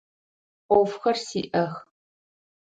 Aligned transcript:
Ӏофхэр 0.67 1.17
сиӏэх. 1.25 1.73